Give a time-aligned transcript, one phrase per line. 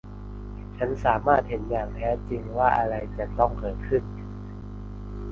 [0.77, 4.03] ฉันสามารถเห็นอย่างแท้จริงว่าอะไรจะต้องเกิดขึ้น